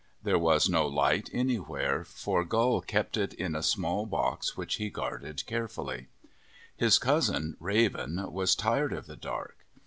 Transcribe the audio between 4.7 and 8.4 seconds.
he guarded carefully. His cousin, Raven,